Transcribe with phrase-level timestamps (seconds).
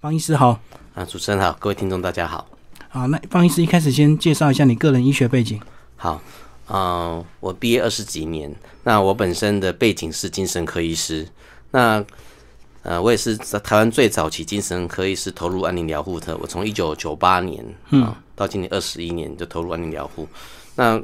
[0.00, 0.60] 方医师好，
[0.94, 2.46] 啊，主持人好，各位听众大家好。
[2.88, 5.60] 好，那方医师一开始先介绍一下你个人医学背景。
[5.96, 6.22] 好，
[6.68, 11.26] 啊，我毕业二十几年，那我本身的背景是精神科医师，
[11.72, 12.04] 那
[12.82, 16.36] 呃，我也是在台湾最早期精神科医师投入安宁疗护的。
[16.36, 20.28] 我从一九九八年啊到今年二十一年就投入安宁疗护，
[20.76, 21.02] 那。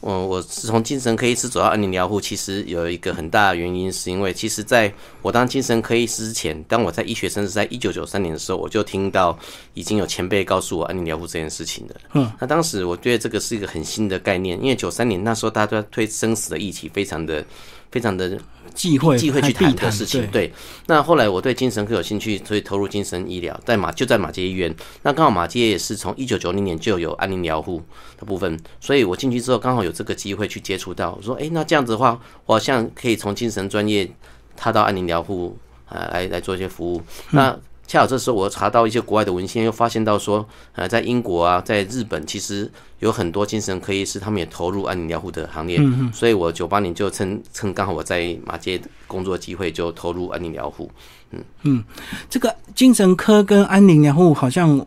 [0.00, 9.38] 我我是从精神科医师走到安宁疗护，其实有一个很大的原因，是因为其实在我当精神科医师之前，当我在医学生是在一九九三年的时候，我就听到
[9.74, 11.94] 已经有前辈告诉我安宁疗护这件事情的。
[12.14, 17.44] 嗯，那当时我觉得这个是一个很新的概念，因为九三年那时候大家都在推生死的议题，非常的。
[17.92, 18.38] 非常的
[18.74, 20.52] 忌讳忌讳去谈的事情，对。
[20.86, 24.74] 那后来我对精神科有兴趣，所以投入精神医疗，在马就在马街医院。
[25.02, 27.82] 那刚好马街也是从一九九零年就有安宁疗护
[28.18, 31.14] 的部分，所以我进去之后刚好有这个机会去接触到。
[31.16, 34.10] 我说，哎，那这样子的话，我好像可以从精神专业
[34.56, 37.02] 踏到安宁疗护啊，来来做一些服务。
[37.30, 37.58] 那
[37.90, 45.78] 恰好这时候我查到一些国外的文献，又发现到说，呃，在英国啊，在日本，其实有很多精神科医师，他们也投入安宁疗护的行列。
[45.80, 50.88] 嗯所以我九八年就趁趁刚好我在马街工作机会，就投入安宁疗护。
[51.32, 51.84] 嗯嗯，
[52.28, 54.86] 这个精神科跟安宁疗护好像。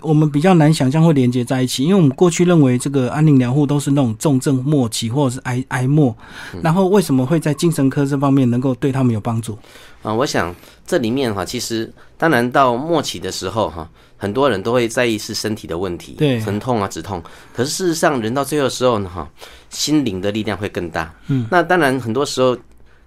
[0.00, 6.16] 我们比较难想象会连接在一起，因为我们过去认为这个安宁疗护都是那种重症末期或者是癌癌末，
[6.62, 9.58] 然后为什么会在精神科这方面能够对他们有帮助？
[10.02, 10.54] 啊，我想
[10.86, 17.22] 这里面哈，其实当然到末期的时候哈，很多人都会在意是身体的问题，对，疼痛啊、止痛，
[17.54, 19.28] 可是事实上人到最后的时候呢哈，
[19.70, 21.14] 心灵的力量会更大。
[21.28, 22.56] 嗯，那当然很多时候。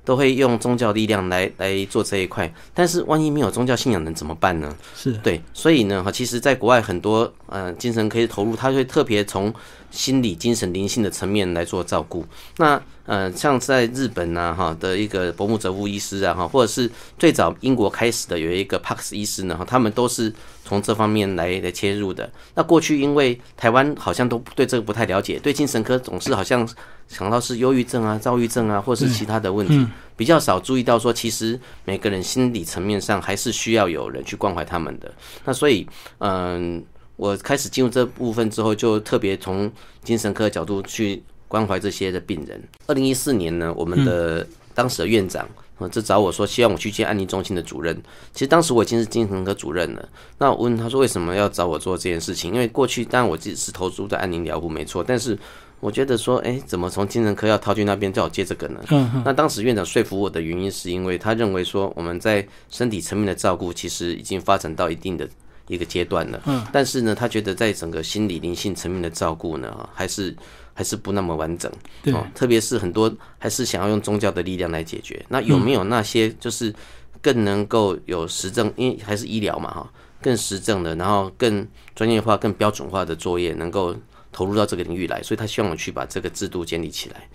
[0.08, 4.73] 都会用宗教力量来来做这一块，但是万一没有宗教信仰，能怎么办呢？
[4.95, 9.53] 是对，所以呢，哈，其实，在国外很多呃精神科投入，他会特别从
[9.91, 12.25] 心理、精神、灵性的层面来做照顾。
[12.55, 20.31] 那呃，像在日本呢，哈的一个伯木哲夫医师啊，哈，或者是最早英国开始的有一个帕克斯医师呢，哈，他们都是。
[20.67, 22.30] 从这方面来来切入的。
[22.53, 26.67] 那过去因为台湾好像都对这个不太了解，对精神科总是好像
[27.08, 29.87] 想到是忧郁症啊、躁郁症啊，或是其他的问题，
[30.17, 35.10] 比较少注意到说，其实每个人心理层面上还是需要有人去关怀他们的。
[35.45, 35.87] 那所以，
[36.17, 36.83] 嗯，
[37.15, 39.71] 我开始进入这部分之后，就特别从
[40.04, 42.61] 精神科角度去关怀这些的病人。
[42.87, 45.47] 二零一四年呢，我们的当时的院长。
[45.80, 47.95] 啊，就找我说，希望我去见安宁中心的主任。
[48.33, 50.09] 其实当时我已经是精神科主任了。
[50.39, 52.52] 那我问他说，为什么要找我做这件事情？
[52.52, 55.37] 因为过去当然我自己是投注在安宁疗护没错，但是
[55.80, 58.83] 我觉得说，哎，怎么从精神科要逃去那边叫我接这个呢？
[59.23, 65.30] 那当时院长说服我的原因，是因为他认为说，我们在身体层面的照顾其实已经发展到一定的
[65.67, 66.41] 一个阶段了。
[66.47, 66.65] 嗯。
[66.73, 70.36] 但是呢，他觉得在整个心理灵性层面的照顾呢，还是。
[70.77, 71.71] 还是不那么完整，
[72.04, 75.26] 对，特别是很多还是想要用宗教的力量来解决。
[75.27, 76.71] 那有没有那些就是
[77.20, 83.95] 更能够有实证，因为还是医疗嘛，哈，更实证的，然后更专业化、更标准化的作业，能够
[84.32, 85.23] 投入到这个领域来？
[85.23, 87.27] 所以他希望我去把这个制度建立起来。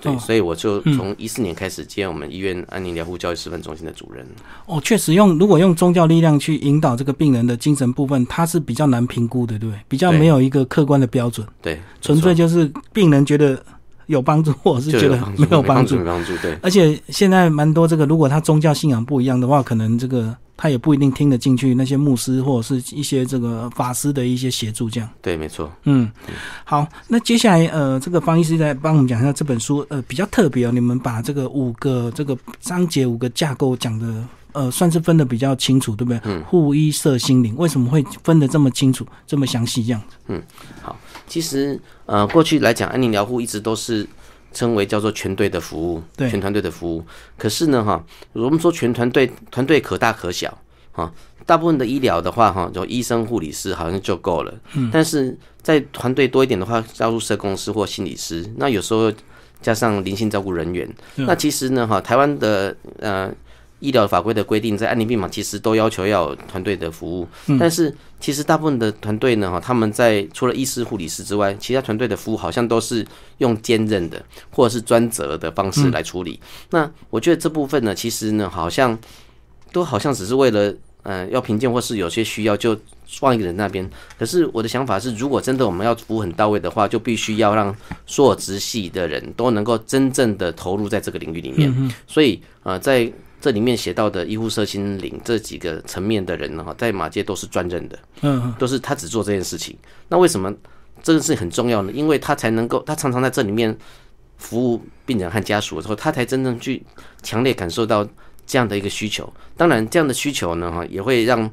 [0.00, 4.26] 对，所以我就从一四年开始接我们医院安宁疗护教育示范中心的主任。
[4.66, 9.80] 哦，确实用如果用宗教力量去引导这个病人的精神部分，它是比较难评估的，对不对？
[9.88, 11.46] 比较没有一个客观的标准。
[11.60, 13.60] 对，纯粹就是病人觉得
[14.08, 16.04] 有帮助， 或者是觉得没有帮助。
[16.04, 16.58] 帮助对。
[16.62, 20.36] 而且现在蛮多这个，如果他宗教信仰不一样的话，可能这个。
[20.60, 25.70] 他也不一定听得进去那些牧师或者是一些这个法师的一些协助，这样对，没错。
[25.84, 26.10] 嗯，
[26.64, 36.20] 好，那接下来呃，这个方医师再帮我们讲一下这本书，呃，比较特别哦，你们把这个五个这个章节五个架构讲的，呃，算是分的比较清楚，对不对？
[36.24, 36.42] 嗯。
[36.42, 40.16] 护医色心灵为什么会分的这么清楚，这么详细这样子？
[40.26, 40.42] 嗯，
[40.82, 44.06] 好，其实呃，过去来讲，安宁疗护一直都是。
[44.50, 47.04] 称为叫做全队的服务，全团队的服务。
[47.36, 48.02] 可是呢，哈，
[48.32, 50.56] 我们说全团队，团队可大可小，
[50.90, 51.12] 哈。
[51.44, 54.54] 大部分的医疗的话，哈，有医生、护理师好像就够了。
[54.72, 54.88] 嗯。
[54.90, 59.12] 但是在团队多一点的话，加入社工师或心理师，那有时候
[59.60, 60.88] 加上灵性照顾人员。
[61.16, 63.30] 那其实呢，哈，台湾的呃。
[63.80, 67.28] 医疗法规的规定，在安宁病房其实都要求要有团队的服务，
[67.58, 73.06] 但是其实大部分的团队呢，哈，他们在除了医师、护理师之外，其他团队的服务好像都是
[73.38, 74.20] 用兼任的
[74.50, 76.40] 或者是专责的方式来处理。
[76.70, 78.98] 那我觉得这部分呢，其实呢，好像
[79.72, 80.74] 都好像只是为了，
[81.04, 82.76] 嗯，要评鉴或是有些需要就
[83.06, 83.88] 放一个人那边。
[84.18, 87.74] 可是我的想法是，如果真的我们要服务很到位的话，就必须要让
[88.06, 91.72] 所有直系的人都能够真正的投入在这个领域里面。
[92.08, 93.10] 所以，呃，在
[93.40, 99.76] 这里面写到的医护社心灵这几个层面的人呢，在马街都是专任的，嗯，都是他只做这件事情。
[100.08, 100.52] 那为什么
[101.02, 101.92] 这个事很重要呢？
[101.92, 103.76] 因为他才能够，他常常在这里面
[104.36, 106.84] 服务病人和家属的时候，他才真正去
[107.22, 108.04] 强烈感受到
[108.46, 109.32] 这样的一个需求。
[109.56, 111.48] 当然，这样的需求呢，哈，也会让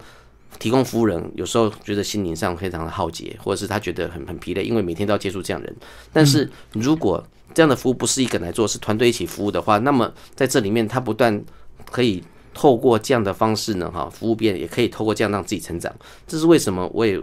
[0.57, 5.75] 提供服务人有时候觉得心灵上非常的耗竭，或者是他觉得很很疲累，因为每天都要接触这样人。
[6.11, 7.23] 但是如果
[7.53, 11.43] 这样的服务不是一个人来做，是团队一起服务的话，那么在这里面，他不断
[11.91, 12.23] 可以
[12.53, 15.93] 透过这样的方式呢，哈，服务别人，也可以透过这样让自己成长。
[16.27, 17.21] 这是为什么我也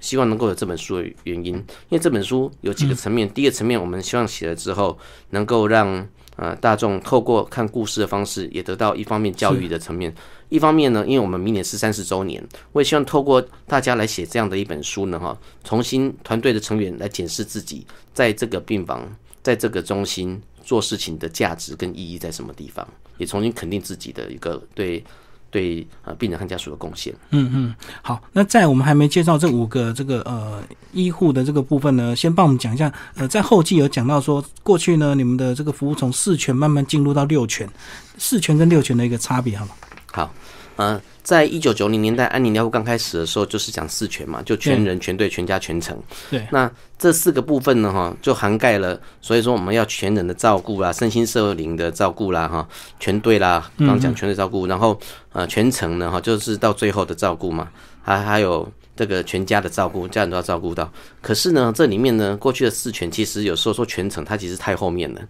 [0.00, 3.28] 希望能够有这本书的原因，因为这本书有几个层面。
[3.28, 4.98] 第一个层面，我们希望写了之后，
[5.30, 6.06] 能够让
[6.36, 10.12] 呃大众透过看故事的方式，也得到一方面教育的层面。
[10.48, 19.08] 一方面呢，因为我们明年是三十周年，我也希望透过大家来写这样的一本书呢，哈，重新团队的成员来检视自己在这个病房，
[19.42, 22.86] 在这个中心做事情的价值跟意义在什么地方，
[23.18, 25.04] 也重新肯定自己的一个对
[25.50, 27.12] 对呃病人和家属的贡献。
[27.30, 30.62] 嗯嗯，好，那在我们还没介绍这五个这个呃
[30.92, 32.92] 医护的这个部分呢，先帮我们讲一下。
[33.16, 37.68] 呃，在后记有讲到说，过去呢你们的这个服务从四权慢慢进入到六权，
[38.16, 39.72] 四权跟六权的一个差别，好吗？
[40.12, 40.34] 好。
[40.82, 45.96] 嗯，在一九九零年代，安宁疗护刚开始的时候，就是讲四全嘛，就全人、全队、全家、全程。
[46.28, 46.68] 对，那
[46.98, 52.66] 这四个部分呢，哈，就涵盖了，所以说我们要全人的照顾啦，身心社灵的照顾啦，哈，
[52.98, 54.98] 全队啦，刚讲全队照顾，然后
[55.32, 57.68] 呃，全程呢，哈，就是到最后的照顾嘛，
[58.02, 60.90] 还还有这个全家的照顾，家人都要照顾到。
[61.20, 65.20] 可是呢，这里面呢，过去的四全其实有时候说全程，它其实太后面了。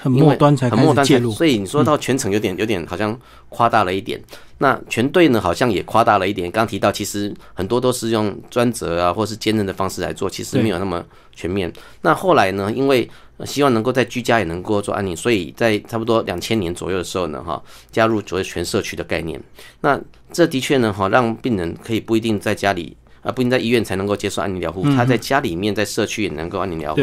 [0.00, 3.18] 很末端才很末端介入，所以你说到全程有点有点好像
[3.50, 4.20] 夸大了一点。
[4.58, 6.50] 那全队呢好像也夸大了一点。
[6.50, 11.04] 刚提到其实很多都是用专责啊或是兼任的方式来做，其实没有那么
[11.34, 11.70] 全面。
[12.00, 13.08] 那后来呢，因为
[13.44, 17.62] 希望能够在居家也能够做安宁，所以在差不多两千年左右的时候呢，哈，
[17.92, 19.40] 加入所谓全社区的概念。
[19.82, 20.00] 那
[20.32, 22.96] 这的确呢，哈，让病人可以不一定在家里。
[23.22, 27.02] 啊，不一定在医院才能够接受安宁疗护，他在家里面，在社区也能够安宁疗护。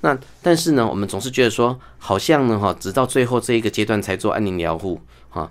[0.00, 5.50] 那但是呢，我们总是觉得说，好像呢，哈，直到最后这一个阶段才做安宁疗护，哈，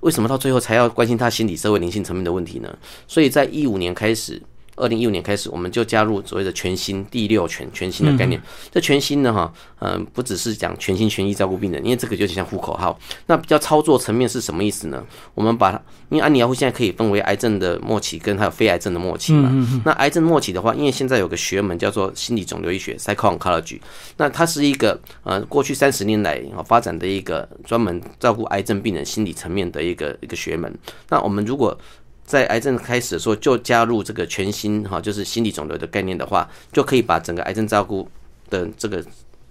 [0.00, 2.78] 为什么到最后才要关心他心理、社会、灵性层面的问题呢？
[3.08, 4.42] 所以在一五年开始。
[4.80, 8.40] 二零一五年开始，我们就加入所谓的全新第六全全新的概念。
[8.72, 12.98] 这全新呢，哈，嗯，不只是讲全心全意照顾病人，因为这个就像户口号。
[13.26, 15.04] 那比较操作层面是什么意思呢？
[15.34, 15.70] 我们把，
[16.08, 19.50] 因为安妮疗护现在可以分为癌症的末期跟还有非癌症的末期嘛。
[19.84, 23.80] 那癌症末期的话，因为现在有个学门叫做心理肿瘤医学 （psycho-oncology），
[24.16, 30.72] 那它是一个呃过去三十年来发展的一个专门照顾癌症病人心理层面的一个一个学门。
[31.08, 31.76] 那我们如果
[32.30, 38.08] 在癌症开始的时候就加入这个全新哈，就是心理肿瘤的概念的话，就可以把整个癌症照顾
[38.48, 39.04] 的这个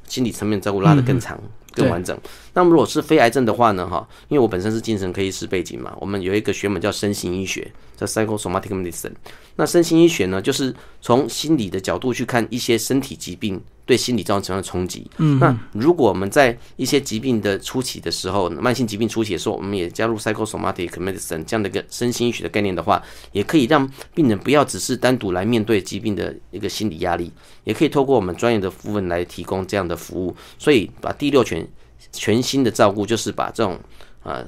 [0.08, 1.38] 心理层面照顾拉得更长、
[1.74, 2.18] 更完整。
[2.60, 9.14] 那么如果是非癌症的话呢，哈，因为我本身是精神科医师背景嘛，我们有一个学门叫身心医学，叫 psychosomatic medicine。
[9.56, 13.62] 那身心医学呢，就是从心理的角度去看一些身体疾病。
[13.86, 15.10] 对心理造成什么样的冲击？
[15.18, 23.02] 嗯，那如果我们在一些疾病的初期的时候，慢性疾病初期的时候，我们也加入 psychosomatic medicine 这样的一个身心医学的概念的话，
[23.32, 27.34] 也可以让病人不要只是单独来面对疾病的一个心理压力，
[27.64, 30.36] 也可以透过我们专业的部分来提供这样的服务。
[30.60, 31.68] 所以，把第六全
[32.12, 33.80] 全新的照顾，就是把这种
[34.24, 34.44] 啊，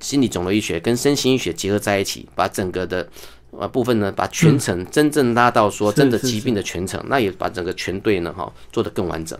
[0.00, 3.08] 心理肿瘤医学跟身心医学结合在一起，把整个的。
[3.58, 9.36] 呃，部分呢，把全程真正拉到说真的疾病的全程，那也把整个全队呢哈做得更完整。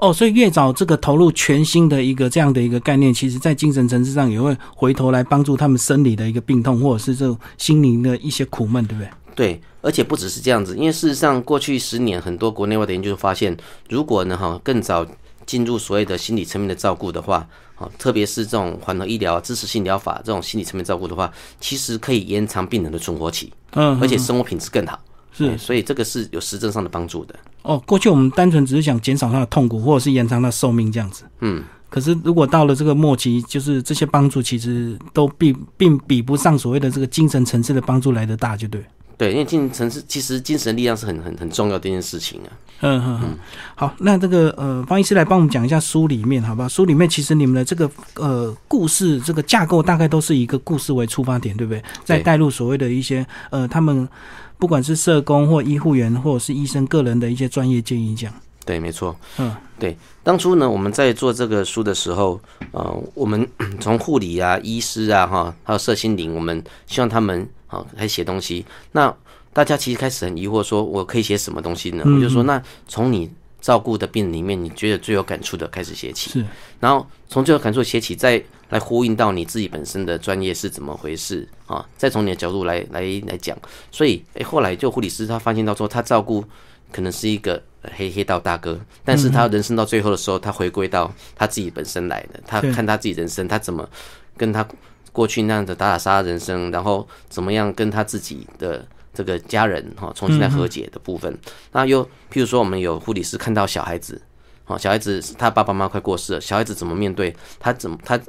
[0.00, 9.10] 哦，所以越早这个投入全新的一个这样的一个概念，其实在精神层次上也会回头来帮助他们生理的一个病痛，或者是这种心灵的一些苦闷，对不对？
[9.34, 13.54] 对，而且不只是这样子，因为事实上过去十年很多国内外的研究发现，
[13.90, 15.06] 如果呢哈更早
[15.46, 17.46] 进入所谓的心理层面的照顾的话。
[17.76, 24.96] 好，特别是这种缓和医疗、支持性疗法这种心理层面照顾的话，其实可以延长病人的存活期，嗯，而且生活品质更好，
[25.32, 27.34] 是，所以这个是有实证上的帮助的。
[27.62, 38.80] 哦，过去我们单纯只是想减少他的痛苦，或者是延长他寿命这样子，嗯，可是如果到了这个末期，就是这些帮助其实都并并比不上所谓的这个精神层次的帮助来的大，就对。
[39.16, 42.50] 对，因为精神是其实精神力量是很很很重要的一件事情啊。
[42.80, 43.38] 嗯嗯嗯，
[43.76, 46.68] 好，那这个呃，方医师来帮我们讲一下书里面，好吧？
[46.68, 51.82] 书里面其实你们的这个呃故事这个架构大概都是以一个故事为出发点，对不对？
[52.04, 54.06] 再带入所谓的一些呃，他们
[54.58, 58.34] 不管是社工或医护员或者是医生个人的一些专业建议，这样。
[58.66, 59.16] 对，没错。
[59.38, 62.40] 嗯，对，当初呢，我们在做这个书的时候，
[62.72, 67.48] 呃，我们 从护理啊、医师啊、哈，还有社心灵，我们希望他们。
[67.74, 69.12] 啊，来写东西，那
[69.52, 72.04] 大家其实开始很疑惑，说我可以写什么东西呢？
[72.06, 76.44] 我就说，那从你照顾的病人里面，你觉得最有感触的开始写起，是，
[76.80, 81.84] 然后从最有感触写起，再来呼应到你自己本身的专业是怎么回事啊？
[81.96, 83.56] 再从你的角度来来来讲，
[83.90, 86.44] 所以，哎，后来就护理师他发现到说，他照顾
[86.92, 87.62] 可能是一个
[87.96, 93.88] 黑黑道大哥，但是他人生到最后的时候，他回归到他自己本身来的，他看他自己人生，他怎么
[94.36, 94.66] 跟他
[95.14, 101.38] 过去那样的打打杀杀人生，然后怎么样跟他自己的这个家人哈重新来和解的部分。
[101.72, 104.20] 那又譬如说，我们有护理师看到小孩子，
[104.66, 107.34] 哦，小孩子他爸爸妈妈快过世了，小孩子怎么面对？
[107.60, 108.20] 他怎么他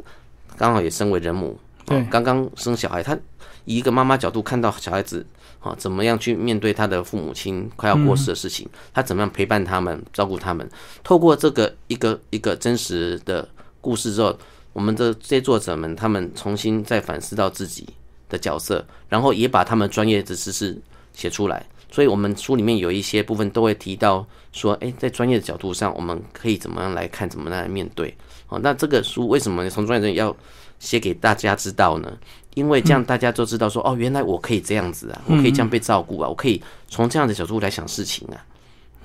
[0.56, 3.18] 刚好也身为人母，对，刚刚生小孩，他
[3.66, 5.26] 以一个妈妈角度看到小孩子。
[5.62, 8.70] 啊，怎么样去面对他的父母亲快要过世的事情？
[8.94, 10.70] 他怎么样陪伴他们、照顾他们？
[11.04, 13.50] 透过这个一个一个真实的
[13.82, 14.38] 故事之后，
[14.76, 17.88] 我们的这些作者们，他们重新再反思到自己
[18.28, 20.78] 的角色，然后也把他们专业的知识
[21.14, 21.66] 写出来。
[21.90, 28.14] 所以，我们书里面有一些部分都会提到说，哎，在专业的角度上，我们可以怎么样来看，怎么样来面对？
[28.50, 30.36] 哦，那这个书为什么从专业人要
[30.78, 32.12] 写给大家知道呢？
[32.54, 38.44] 因为这样大家都知道说哦，原来我可以这样子啊，我可以这样被照顾啊，我可以从这样的角度来想事情啊。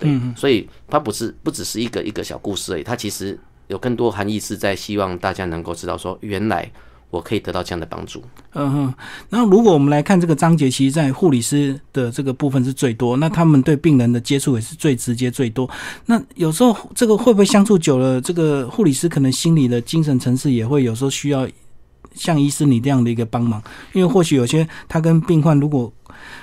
[0.00, 3.38] 对，所以它不是不只是一个一个小故事而已，它其实
[3.70, 6.70] 有更多含义是在希望大家能够知道说，原来
[7.08, 8.22] 我可以得到这样的帮助。
[8.52, 8.94] 嗯哼。
[9.30, 15.70] 那如果我们来看这个章节，其实，在护理师的这个部分是最多，那他们对病人的接触也是最直接最多。
[16.06, 21.48] 那有时候这个会不会相处久了，这个护理师可能心理的精神层次也会有时候需要。
[22.12, 23.62] 像医师你这样的一个帮忙，
[23.92, 25.90] 因为或许有些他跟病患如果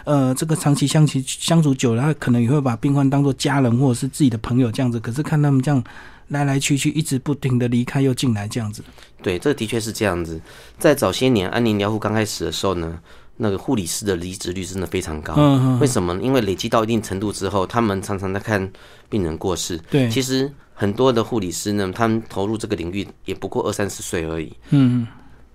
[0.06, 4.98] 呃这个长期相处相处久了，他可能也会把病患当做家人或者是自己的朋友这样子。
[4.98, 5.84] 可是看他们这样
[6.30, 8.84] 来来去去，一直不停的离开又进来这样子。
[9.22, 10.40] 对，这的确是这样子。
[10.78, 13.00] 在早些年安宁疗护刚开始的时候呢，
[13.38, 15.34] 那个护理师的离职率真的非常高。
[15.38, 15.80] 嗯嗯。
[15.80, 16.14] 为什么？
[16.22, 18.72] 因为累积到一定程度之后，他们常常在看
[19.10, 19.78] 病人过世。
[19.90, 20.10] 对。
[20.10, 24.54] 其实很多的护理师呢，他们投入这个领域也不过二三十岁而已。
[24.70, 25.08] 嗯。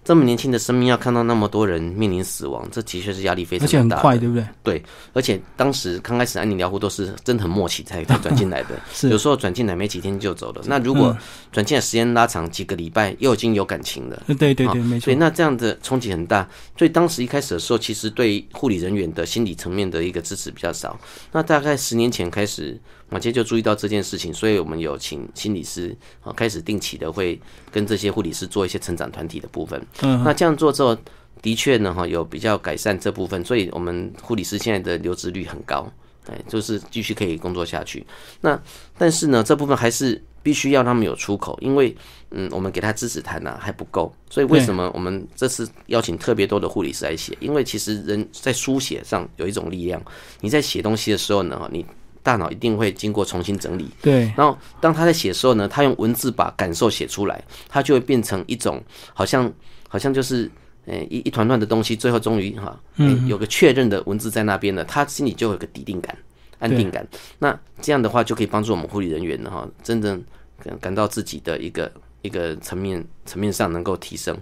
[0.04, 3.68] 这么年轻的生命要看到那么多人面临死亡，这的确是压力非常大。
[3.68, 4.44] 而且很快，对不对？
[4.62, 4.82] 对，
[5.12, 10.62] 而且当时刚开始安宁疗护都是真的很默契才才转进来的， 是有时候转进来没几天就走了。
[10.66, 11.16] 那如果
[11.52, 14.22] 转进来时间拉长几个礼拜，又已经有感情了。
[14.26, 15.04] 对对对，没错。
[15.04, 16.48] 所以那这样的冲击很大。
[16.76, 20.98] 所以当时一开始的时候，其实对护理人员的心理层面的一个支持比较少。
[21.30, 22.80] 那大概十年前开始。
[23.12, 27.38] 马杰就注意到这件事情，所以我们有请心理师啊，开始定期的会
[27.70, 29.78] 跟这些护理师做一些成长团体的部分。
[30.00, 30.96] 嗯，那这样做之后，
[31.42, 35.86] 的确呢哈，有比较改善这部分，所以我们护理师现在的留职率很高，
[36.26, 38.02] 哎，就是继续可以工作下去。
[38.40, 38.58] 那
[38.96, 41.94] 但是呢，这部分还是必须要他们有出口，因为
[42.30, 47.36] 嗯，我们给他支持谈呢还不够，所以为什么我们这次邀请特别多的护理师来写？
[47.40, 50.02] 因为其实人在书写上有一种力量，
[50.40, 51.84] 你在写东西的时候呢，你。
[52.22, 54.32] 大脑一定会经过重新整理，对。
[54.36, 59.52] 然后当他在写的时候呢，他用文字把感受写出来，他就会变成一种好像
[59.88, 60.50] 好像就是
[60.86, 62.78] 诶一一团乱的东西，最后终于哈，
[63.26, 66.16] 有个确认的文字在那边了，他心里就有个底定感、
[66.58, 67.06] 安定感。
[67.38, 70.22] 那这样的话就可以帮助我们护理人员呢哈，真正
[70.62, 71.90] 感感到自己的一个
[72.22, 74.36] 一个层面层面上能够提升。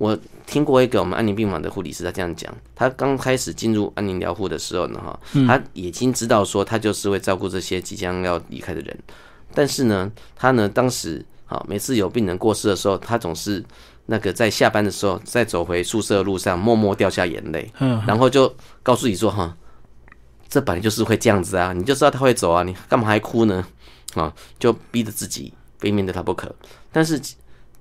[0.00, 8.98] 我听过一个我们安宁病房的护理师，他这样讲：，他刚开始进入安宁疗护的时候呢，哈，他已经知道说他就是会照顾这些即将要离开的人，
[9.52, 13.62] 但是呢，他呢当时，啊每次有病人过世的时候，他总是
[14.06, 18.50] 那个在下班的时候，在走回宿舍的路上，默默掉下眼泪，嗯，然后就
[18.82, 19.54] 告诉你说，哈，
[20.48, 23.66] 这本来就是会这样子啊，你就知道他会走啊，你干嘛还哭呢？
[24.14, 26.50] 啊，就逼着自己非面对他不可，
[26.90, 27.20] 但是。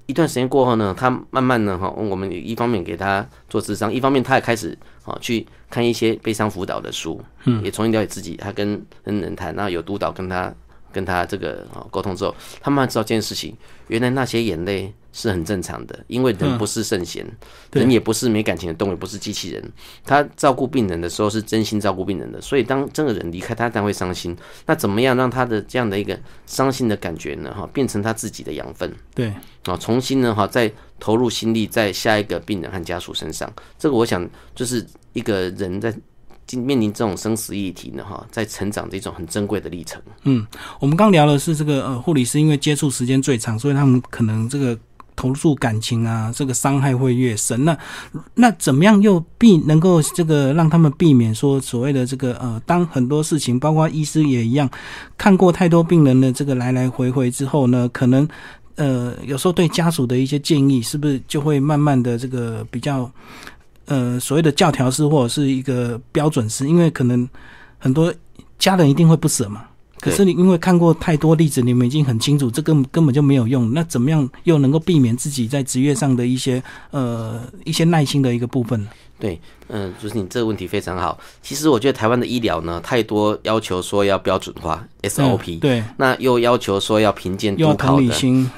[0.09, 4.75] 一段时间过后呢，他慢慢的哈，我们一方面给他做智商，一方面他也开始
[5.05, 8.35] 啊去看一些悲伤辅导的书，嗯，也重新了解自己。
[8.35, 10.51] 他跟跟人谈，然后有督导跟他
[10.91, 13.55] 跟他这个啊沟通之后，他慢慢知道这件事情，
[13.87, 14.93] 原来那些眼泪。
[15.11, 17.25] 是很正常的，因为人不是圣贤，
[17.73, 19.71] 人也不是没感情的动物，也不是机器人。
[20.05, 24.37] 他照顾病人的时候是真心照顾病人的，所以当这个人离开，他当然会伤心。
[24.67, 27.51] 那怎么样让他的这样的一个伤心的感觉呢？
[27.51, 28.95] 哈，变成他自己的养分。
[29.15, 29.33] 对，
[29.65, 33.51] 啊，重新呢，哈，再投入心力在下一个病人和家属身上。
[33.79, 35.91] 这个我想就是一个人在
[36.57, 40.01] 面临这种生死议题呢，哈，在成长的一种很珍贵的历程。
[40.23, 40.45] 嗯，
[40.79, 44.77] 我们刚聊的是这个呃，护理师因为接触时间最长，所以他们可能这个。
[45.15, 47.65] 投入感情啊，这个伤害会越深。
[47.65, 47.77] 那
[48.35, 54.69] 那怎么样又避能够这个让他们避免说所谓的这个呃，当很多事情，包括医师也一样，
[55.17, 58.25] 看过太多病人的这个来来回回之后呢，可能
[58.75, 63.11] 呃有时候对家属的一些建议，是不是就会慢慢的这个比较
[63.89, 66.65] 呃所谓的教条式或者是一个标准式？
[66.65, 67.27] 因为可能
[67.77, 68.13] 很多
[68.57, 69.65] 家人一定会不舍嘛。
[69.99, 73.73] 可是你因为看过太多例子，你们已经很清楚，这根根本就没有用。
[73.73, 78.89] 那怎么样又能够避免自己在职业上的一些呃一些耐心的一个部分呢？
[79.19, 81.19] 对，嗯，就是你这个问题非常好。
[81.41, 88.09] 其实我觉得台湾的医疗呢，太多要求说要标准化 SOP，对，那又要求说要评鉴督考的，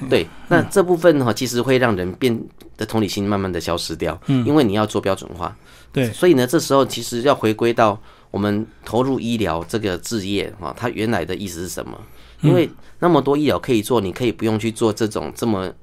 [0.07, 2.39] 对，那这部分哈，其实会让人变
[2.77, 5.55] 的同理心慢慢的消失掉，嗯，因为你要做标准化，
[5.91, 7.99] 对，所以呢，这时候其实要回归到
[8.29, 11.99] 我们投入医疗这个置业哈，它原来的意思是什么？
[12.41, 15.73] 因为那么多医疗可以做，你可以不用去做这种这么。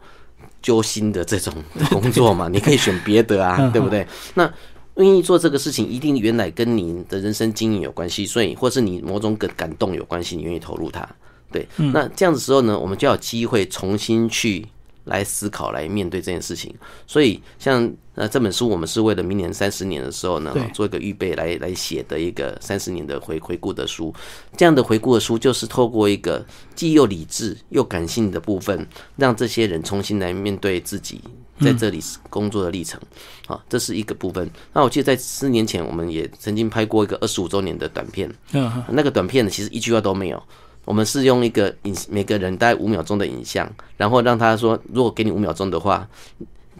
[0.62, 1.52] 揪心的这种
[1.90, 4.06] 工作嘛， 你可以选别的啊，对不对？
[4.34, 4.52] 那
[4.96, 11.08] 愿意做这个事情，一定原来跟你的人生经营有关系，所以或是你某种感感动有关系，你愿意投入它。
[11.50, 14.66] 对，那这样子时候呢，我们就有机会重新去。
[15.08, 16.74] 来思考，来面对这件事情。
[17.06, 24.14] 所以，像呃这本书，我们是为了明年三十年的时候呢，做一个预备来来写的一个三十年的回回顾的书。
[24.56, 28.86] 这样的回顾的书，就是透过一个既又理智又感性的部分，
[29.16, 31.20] 让这些人重新来面对自己
[31.60, 32.00] 在这里
[32.30, 33.00] 工作的历程。
[33.46, 34.48] 啊，这是一个部分。
[34.72, 38.32] 那我记得在四年前，我们也曾经拍过一个二十五周年的短片。
[38.52, 40.42] 嗯，那个短片呢，其实一句话都没有。
[40.88, 46.08] 我们是用一个影每个人大概五秒钟的影像，然后让他说，如果给你五秒钟的话，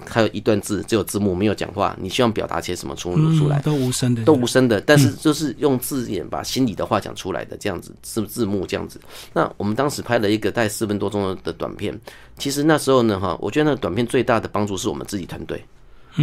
[0.07, 3.61] 还有一段字，只有字幕，没有讲话，你希望表达些什么出出来？
[3.61, 8.99] 都无声的，都无声的，但是就是用字眼把心里的话讲出来的，这样子是字幕这样子。
[9.35, 11.95] 那我们当时拍了一个带四分多钟的短片，
[12.38, 15.62] 其实那时候呢，哈，我觉得那个短片最大的帮助是我们自己团队，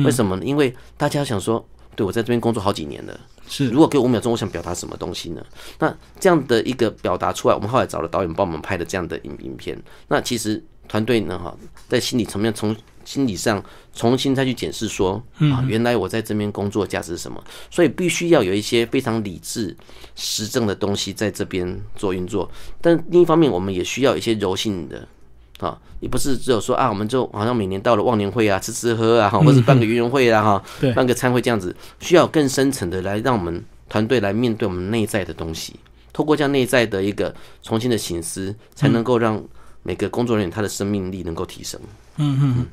[0.04, 0.44] 为什么呢？
[0.44, 1.64] 因为大家想说。
[1.98, 3.18] 对，我在这边工作好几年了。
[3.48, 5.46] 是，如果给我五秒钟，我想表达什么东西呢？
[5.80, 9.78] 那这样的一个表达出来，我们后来找了导演帮我们拍的这样的影影片。
[10.08, 11.56] 那其实团队呢，哈，
[11.88, 17.44] 在心理层面从心理上重新再去检视说，啊，原来我在这边工作价值是什么？
[17.70, 19.76] 所以必须要有一些非常理智、
[20.16, 22.50] 实证的东西在这边做运作。
[22.82, 25.08] 但另一方面，我们也需要一些柔性的。
[25.60, 35.74] 啊，也不是只有说啊，我们就好像每年到了忘年会啊，吃吃喝啊，哈，或者办个圆会啊，哈， 办个餐会这样子，需要更深层的来让我们团队来面对我们内在的东西，
[36.12, 37.34] 透过这样内在的一个
[37.64, 39.42] 重新的醒思，才能够让
[39.82, 41.80] 每个工作人员他的生命力能够提升。
[42.18, 42.66] 嗯嗯，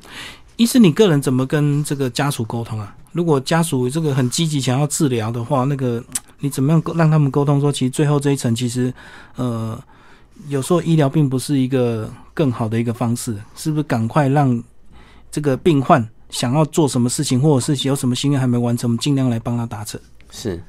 [0.57, 2.93] 医师，你个人怎么跟这个家属沟通啊？
[3.13, 6.03] 如果家属这个很积极想要治疗的话，那个
[6.39, 8.93] 你怎么样让他们沟通说，其实最后这一层其实
[9.37, 9.81] 呃。
[10.47, 13.83] 有时候医疗并不是一个更好的一个方式，是不是？
[13.83, 14.61] 赶快让
[15.31, 19.99] 这个病患想要做什么事情，或者是有什么心愿还没完成，我们尽量来帮他达成。
[20.31, 20.63] 是，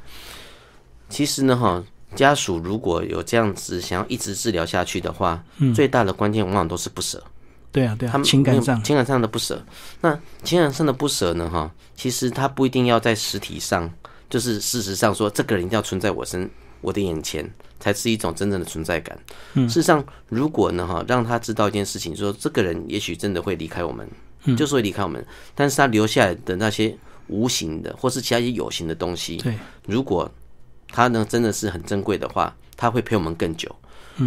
[1.09, 1.83] 其实呢，哈，
[2.15, 7.23] 家属如果有这样子想要一直治疗下去的话，嗯最大的关键往往都是不舍。
[7.73, 9.65] 对啊，对啊，他们情感上、情感上的不舍。
[10.01, 13.91] 那情感上的不舍呢，哈，其实他不一定要在实体上，
[14.31, 16.49] 就是事实上说，这个人一定要存在我身。
[16.85, 19.19] 我的眼前才是一种真正的存在感。
[19.55, 24.07] 事实上，如果呢哈，让他知道一件事情，说这个人也许真的会离开我们，
[24.55, 26.95] 就是会离开我们，但是他留下来的那些
[27.29, 29.55] 无形的，或是其他一些有形的东西，对，
[29.87, 30.31] 如果
[30.89, 33.75] 他呢真的是很珍贵的话，他会陪我们更久。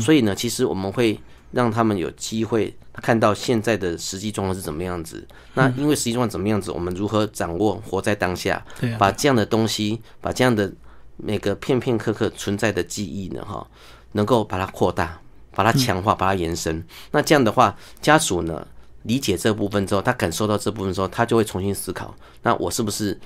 [0.01, 1.17] 所以呢，其实我们会
[1.51, 5.25] 让他们有机会看到现在的实际状况是怎么样子。
[5.53, 8.65] 那因为实际状况怎么样子，我们如何掌握活在当下，
[8.97, 10.73] 把这样的东西，把这样的。
[11.17, 13.65] 每个片片刻刻存在的记忆呢，哈，
[14.13, 15.19] 能够把它扩大，
[15.51, 16.85] 把它强化，把它延伸。
[17.11, 18.65] 那这样的话，家属呢
[19.03, 23.19] 理解这部分之后，他感受到这部分之后，他就会重新思考：那我是不是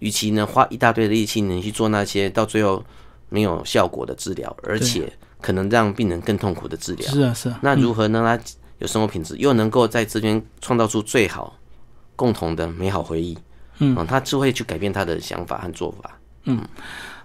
[0.00, 2.84] 与其呢花一大堆的力气呢去做那些到最后
[3.28, 7.10] 没有效果的治疗，而且可能让病人更痛苦的治疗？
[7.10, 7.58] 是啊，是啊。
[7.62, 8.38] 那如何让他
[8.78, 11.56] 有生活品质，又能够在这边创造出最好
[12.16, 13.38] 共同的美好回忆？
[13.78, 16.18] 嗯，他就会去改变他的想法和做法。
[16.44, 16.66] 嗯。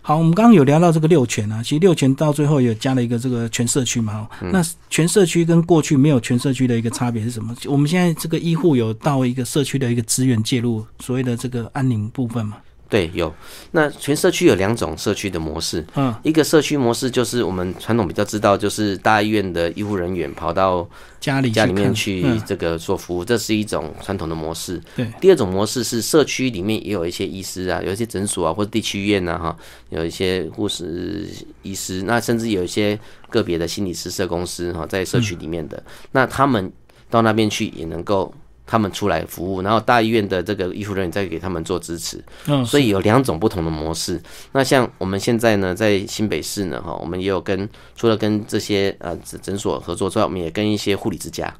[0.04, 4.28] 好，我们刚刚有聊到这个六全啊，其实六全到最后有加了一个这个全社区嘛。
[4.52, 7.56] 那全社区跟过去没有全社区的一个差别是什么？
[7.66, 12.58] 我们现在这个医护有到一个社区的一个资源介入，所谓的这个安宁部分嘛。
[12.92, 13.34] 对，有。
[13.72, 20.86] 那全社区有两种社区的模式，嗯，一个社区模式就是我们传统比较知道，就是大医院的医护人员跑到
[21.22, 24.82] 家里家里面去这个做服务，这是一种传统的模式。
[24.94, 25.08] 对。
[25.22, 31.30] 第二种模式是社区里面也有一些医师啊，有一些诊所啊，或者地区医院啊，哈，有一些护士、
[31.62, 33.00] 医师，那甚至有一些
[33.30, 36.70] 个别的心理师、社公司哈，在社区里面的，那他们
[37.10, 38.34] 到那边去也能够。
[38.66, 44.22] 他们出来服务，然后大医院的这个医护人员再给他们做支持，嗯，所以有两种不同的模式。
[44.54, 51.54] 那像我们现在呢，在新北市呢，哈，我们也有跟除了跟这些呃诊所合作之外，我们也跟一些护理之家，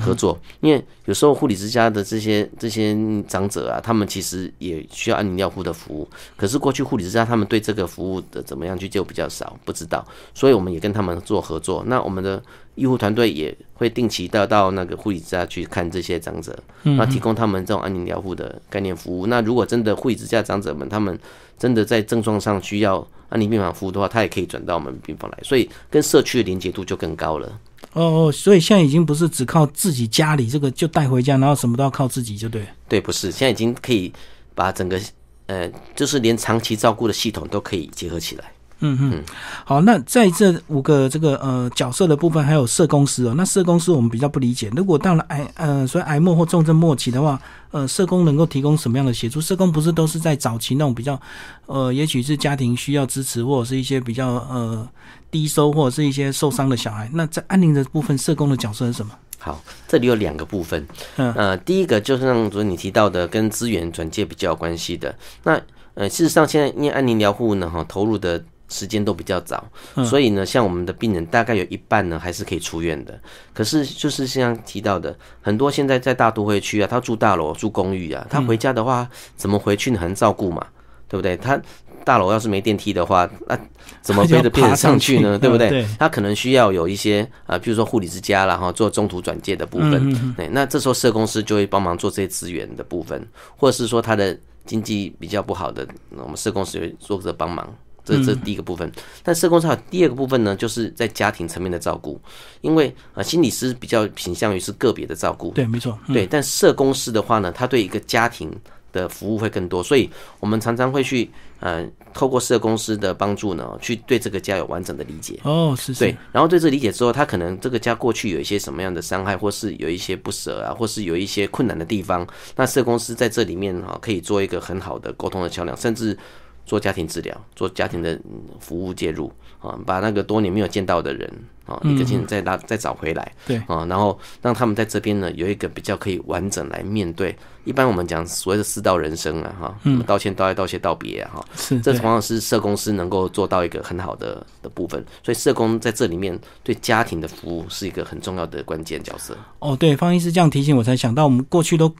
[0.00, 11.82] 合作，因为有时候护理之家的这些这些长者啊，他们其实也需要安宁疗护的服务，可是过去护理之家他们对这个服务的怎么样去就比较少，不知道，所以我们也跟他们做合作。
[11.86, 12.40] 那我们的
[12.74, 19.26] 医护团队也会定期到到那个护理之家去看这些长者，那提供他们这种安宁疗护的概念服务。
[19.26, 21.18] 那如果真的护理之家长者们他们
[21.58, 27.46] 真的在症状上需要安宁病房服务的话，他也可以转到我们病房来，所以跟社区的连接度就更高了。
[27.92, 32.64] 哦哦，所以现在已经不是只靠自己家里这个就带回家，然后什么都要靠自己，就对。
[32.88, 34.10] 对，不是，现在已经可以
[34.54, 34.98] 把整个
[35.46, 38.44] 呃，就是连长期照顾的系统都可以结合起来。
[38.84, 39.22] 嗯嗯，
[39.64, 43.34] 好，那在这五个这个呃角色的部分，还有社工师哦。
[43.36, 47.40] 那社工师我们比较不理解，如果到了癌呃，所以癌末或重症末期的话，
[47.70, 49.40] 呃，社工能够提供什么样的协助？
[49.40, 51.18] 社工不是都是在早期那种比较
[51.66, 54.88] 呃，也许是家庭需要支持，或者是一些比较呃
[55.30, 57.08] 低收或者是一些受伤的小孩。
[57.14, 59.12] 那在安宁的部分，社工的角色是什么？
[59.38, 60.84] 好，这里有两个部分。
[61.18, 65.14] 嗯呃，第一个就是像昨天你提到的，跟资源转介比较有关系的。
[65.44, 65.60] 那
[65.94, 68.42] 呃，事实上现在因为安宁疗护呢，哈，投入的。
[68.72, 69.62] 时间都比较早，
[70.04, 73.20] 所以呢，像我们的病人大概有一半呢还是可以出院的。
[73.52, 79.06] 可是就是像提到的，很多现在在大都会区啊，他住大楼、住公寓啊，他回家的话
[79.36, 80.00] 怎么回去呢？
[80.00, 80.66] 很照顾嘛，
[81.06, 81.36] 对不对？
[81.36, 81.60] 他
[82.04, 83.56] 大楼要是没电梯的话，那
[84.00, 85.36] 怎么背着病人上去呢？
[85.40, 85.86] 对不对？
[85.98, 90.34] 他可能需要有一些啊，比如说护理之家然后做中途转介的部分。
[90.34, 93.24] 对，那这时候社公司就会帮忙做这些资源的部分，
[93.56, 97.72] 或者是说他的经济比较不好的，我们社公司会做着帮忙。
[98.04, 98.90] 这这是第一个部分，
[99.22, 102.20] 但社工师第二个部分呢，就是在家庭层面的照顾，
[102.60, 108.50] 因为啊心理师比较倾向于是个别的照顾，对，没错，对，但社工师的话呢，他对一个家庭
[108.92, 110.10] 的服务会更多，所以
[110.40, 126.18] 我们常常会去呃透过社工师的帮助呢，去对这个家有完整的理解，哦，是，对，然后对这理解之后，他可能这个家过去有一些什么样的伤害，或是有一些不舍啊，或是有一些困难的地方，那社工师在这里面哈，可以做一个很好的沟通的桥梁，甚至。
[126.64, 128.18] 做家庭治疗，做家庭的
[128.60, 131.30] 服务介入啊，把那个多年没有见到的人
[131.66, 137.36] 啊，一个亲人再拉再找回来，对啊，然后让他们在这边呢有一个比较可以完整来面对。
[137.64, 145.04] 一般我们讲所谓的四道人生啊，哈，道歉、道爱、道谢、道别啊，哈，是这同样是社工师能够做到一个很好的的部分。
[145.22, 149.36] 所以社工在这里面对家庭的服务是一个很重要的关键角色。
[149.60, 151.94] 哦，对，方医师这样提醒我才想到，我们过去都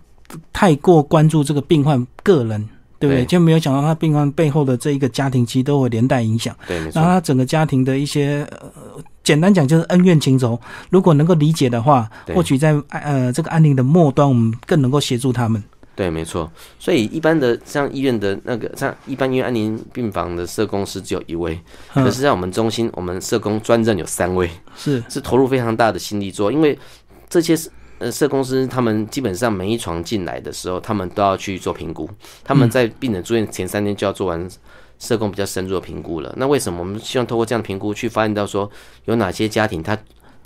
[0.52, 2.68] 太过关注这个病患个人。
[3.02, 3.24] 对不对？
[3.24, 6.56] 就没有想到他病患背后的这一个家庭，其实都会连带影响。
[6.68, 10.56] 对，然后他整个家庭的一些，呃，简单讲就是恩怨情仇。
[10.88, 15.60] 如果能够理解的话，或许在呃这个安宁的末端，我们更能够协助他们。
[15.96, 16.48] 对，没错。
[16.78, 21.58] 所以一般的像医院的那个，像一般医院安宁病房的社工师只有一位，
[21.92, 26.78] 可是在我们中心，我们社工专任有三位，是是投入非常大的心力做，因为
[27.28, 27.68] 这些是。
[28.02, 32.10] 呃，社公司他们基本上每一床进来的时候，他们都要去做评估。
[32.42, 34.48] 他们在病人住院前三天就要做完
[34.98, 36.34] 社工比较深入的评估了。
[36.36, 38.68] 那为什么我们希望透过这样的评估去发现到说
[39.04, 39.96] 有哪些家庭他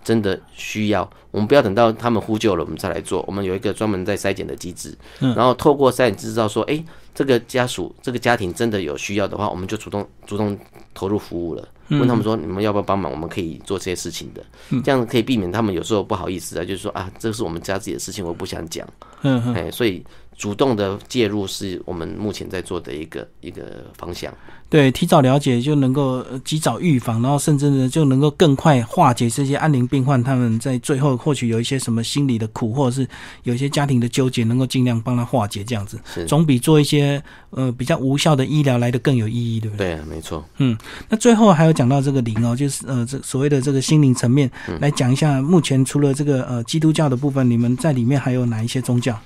[0.04, 1.08] 真的需要？
[1.30, 3.24] 我们不要等到他们呼救了，我们再来做。
[3.26, 10.56] 我们有一个专门在筛检的机制，然后透过筛检知道说，哎，这个家属这个家庭真的有需要的话，我们就主动主动
[10.92, 11.66] 投入服务了。
[11.88, 13.10] 问他们说：“你们要不要帮忙？
[13.10, 14.44] 我们可以做这些事情的，
[14.82, 18.86] 这样可以避免他们有时候不好意思啊，就是说啊，这是我们家自己的事情，我不想讲。”
[19.22, 20.04] 哎，所以。
[20.36, 24.32] 主动的介入是我们目前在做的一个一个方向。
[24.68, 33.08] 对，提早了解就能够及早预防，然后甚至呢就能够更快化解这些安宁病患他们在最后或许有一些什么心理的苦，或者是
[33.44, 39.94] 有一些家庭的纠结，能够尽量帮他化解，这样子总比做一些呃比较无效的医疗来的更有意义，对不对？
[39.94, 40.44] 对，没错。
[40.58, 40.76] 嗯，
[41.08, 49.16] 那最后还有讲到这个灵哦，就是呃这所谓的这个心灵层面，来讲一下目前除了这个呃基督教的部分，你们在里面还有哪一些宗教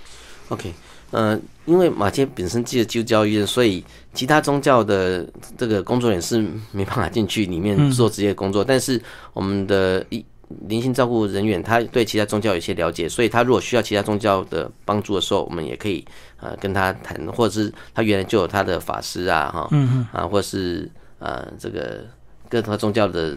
[0.50, 0.70] ？OK。
[1.10, 5.26] 呃，因为马街本身是基督教医院，所以其他宗教的
[5.58, 6.38] 这个工作人员是
[6.70, 8.64] 没办法进去里面做职业工作。
[8.64, 9.00] 但是
[9.32, 10.24] 我们的一
[10.68, 16.04] 灵性照顾人员，他对其他宗教有一些了解，所以他如果需要其他宗教的帮助的时候，我们也可以
[16.40, 19.68] 呃跟他谈，或者是他原来就有他的法师啊，哈，
[20.12, 22.04] 啊，或者是呃这个
[22.48, 23.36] 各他宗教的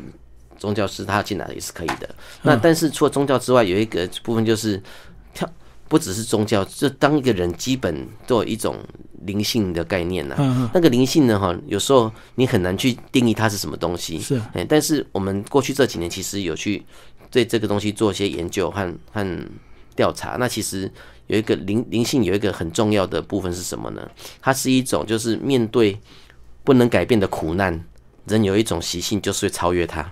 [0.57, 2.09] 宗教师，他进来也是可以的。
[2.43, 4.79] 那但是除了宗教之外，有一个部分就是
[5.33, 5.49] 跳。
[5.87, 8.77] 不只是宗教，就当一个人基本都有一种
[9.25, 10.35] 灵性的概念呐。
[10.39, 14.19] 嗯那个灵性呢，哈，有时候你很难去定义它是什么东西。
[14.19, 14.41] 是。
[14.53, 16.83] 哎，但是我们过去这几年其实有去
[17.29, 19.47] 对这个东西做一些研究和和
[19.95, 20.37] 调查。
[20.39, 20.91] 那其实
[21.27, 24.09] 有一个灵灵性有一个很重要的部分是什么呢？
[24.41, 25.99] 它是一种就是面对
[26.63, 27.83] 不能改变的苦难，
[28.25, 30.11] 人有一种习性就是会超越它。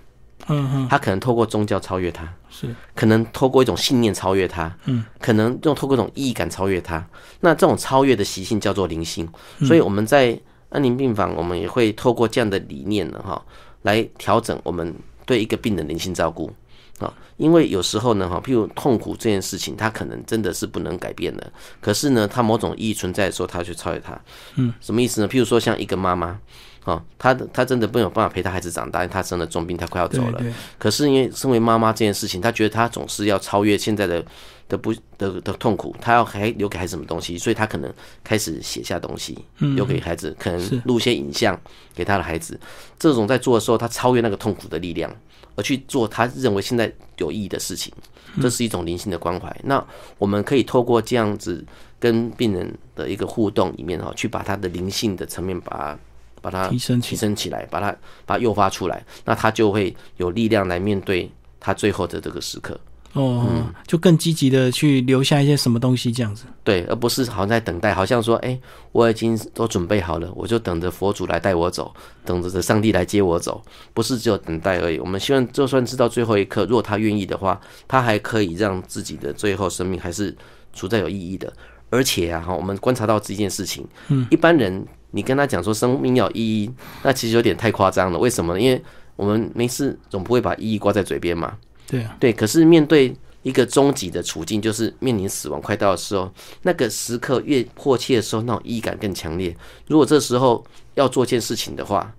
[0.52, 7.04] 嗯嗯，他可能透过宗教超越他，是，可能透过一种信念超越他，嗯，可能用透过一种意义感超越他。
[7.40, 9.28] 那这种超越的习性叫做灵性，
[9.66, 10.38] 所以我们在
[10.70, 13.44] 安宁病房，我们也会透过这样的理念呢，哈，
[13.84, 14.94] 来调整我们
[15.26, 16.52] 对一个病人灵性照顾
[17.00, 17.14] 啊。
[17.38, 24.20] 因为有时候呢，哈，譬如痛苦这件事情，它可能真的是不能改变的，可是呢，它某种意义存在的时候，它去超越它。
[24.56, 25.28] 嗯，什么意思呢？
[25.28, 26.40] 譬如说，像一个妈妈。
[26.86, 30.44] 哦，他他真的没有办法陪他孩子长大，因为她生了重病，他快要走了。
[30.80, 34.26] 可是因为身为妈妈这件事情，他觉得他总是要超越现在的
[34.68, 41.60] 的不的的痛苦，他要还留给孩子什么东西，所以他可能开始写下东西，留给孩子，可能录一些影像
[41.94, 42.60] 给他的孩子。
[42.98, 45.16] 这种在做的时候，他超越那个痛苦的力量，
[45.56, 47.94] 而去做他认为现在有意义的事情，
[48.42, 49.56] 这是一种灵性的关怀。
[49.66, 49.86] 那
[50.18, 51.64] 我们可以透过这样子
[52.00, 56.00] 跟病人的一个互动里面哈，去把他的灵性的层面把它。
[56.42, 62.80] 把它提升提升起来，把它把它诱发出来，那他就会有力量来面对他最后的这个时刻。
[63.14, 63.46] 哦，
[63.86, 66.46] 就更积极的去留下一些什么东西这样子。
[66.64, 68.58] 对，而不是好像在等待，好像说，哎，
[68.94, 73.62] 我已经都准备好了，我就等着佛祖来带我走，等着上帝来接我走，
[73.94, 74.98] 不是只有等待而已。
[74.98, 80.34] 我们希望，就算知道最后一刻，如果他愿意的话，他还可以让自己的最后生命还是
[80.72, 81.52] 处在有意义的。
[81.90, 84.88] 而且啊，哈，我们观察到这件事情，嗯，一般人。
[85.12, 86.72] 你跟他讲说生命要意义，
[87.04, 88.18] 那其实有点太夸张了。
[88.18, 88.60] 为什么？
[88.60, 88.82] 因为
[89.16, 91.58] 我们没事总不会把意义挂在嘴边嘛。
[91.88, 92.16] 对啊。
[92.20, 99.56] 对，可是面对一个终极的处境，就是面临死亡快到的时候，那个时刻越迫切的时候，那种意义感更强烈。
[99.88, 100.64] 如果这时候
[100.96, 102.14] 要做件事情的话，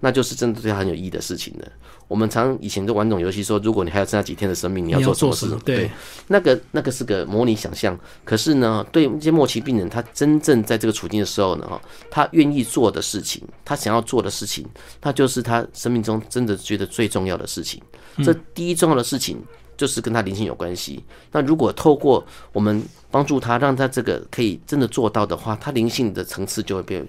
[0.00, 1.68] 那就是真的对他很有意义的事情了。
[2.10, 5.64] 我们常以前都玩种游戏，说如果你还有剩下几天的生命，你要做什么事？
[5.64, 5.88] 对，
[6.26, 7.96] 那个那个是个模拟想象。
[8.24, 14.66] 可是呢，对一些末期病人，他真正在这个处境的时候呢，他愿意做的事情，他想要做的事情，
[15.00, 17.80] 他就是他生命中真的觉得最重要的事情。
[18.24, 19.40] 这第一重要的事情
[19.80, 21.02] 就是跟他灵性有关系。
[21.32, 27.02] 那如果透过我们帮助他，让他这个可以真的做到的话，他灵性的层次就会被。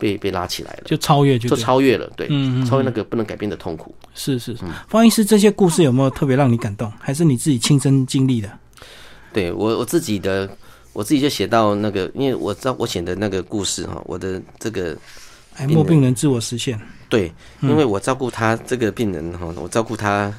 [0.00, 2.28] 被被拉起来了，就超越，就超越了，对，
[2.64, 3.92] 超越那个不能改变的痛苦。
[4.14, 6.88] 是是是，方医师，这些故事有没有特别让你感动？
[7.00, 8.48] 还是你自己亲身经历的？
[9.32, 10.48] 对我我自己的，
[10.92, 14.96] 我自己就写到那个，因为我知道我写的那个故事哈，我的这个
[15.56, 16.80] 癌末病人自我实现。
[17.08, 20.32] 对，因为我照顾他这个病人哈，我照顾他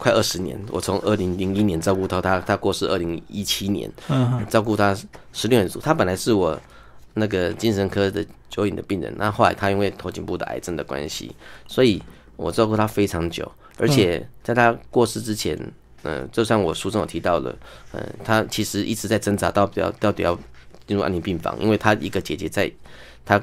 [0.00, 4.96] 快二十年，我从二零零一年照顾到他，他过世二零一七年，嗯，照顾他
[5.32, 6.58] 十六年，他本来是我。
[7.14, 11.34] 那个精神科的酒瘾的病人，那后来他因为头颈部的癌症的关系，
[11.66, 12.00] 所以
[12.36, 15.58] 我照顾他非常久，而且在他过世之前，
[16.04, 17.54] 嗯，就像我书中有提到的，
[17.92, 20.38] 嗯，他其实一直在挣扎，到底要到底要
[20.86, 22.70] 进入安宁病房，因为他一个姐姐在
[23.24, 23.42] 他